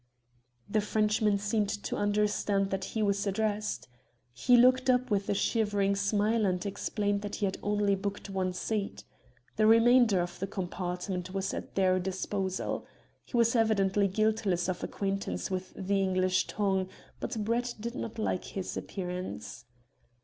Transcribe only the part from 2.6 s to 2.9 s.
that